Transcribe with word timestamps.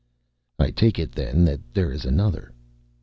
"I 0.57 0.71
take 0.71 0.97
it 0.97 1.11
then 1.11 1.45
that 1.45 1.61
there 1.75 1.91
is 1.91 2.05
another." 2.05 2.55